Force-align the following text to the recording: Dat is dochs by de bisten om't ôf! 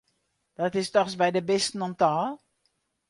Dat 0.59 0.75
is 0.79 0.89
dochs 0.95 1.15
by 1.21 1.29
de 1.35 1.43
bisten 1.49 1.85
om't 1.87 2.03
ôf! 2.15 2.37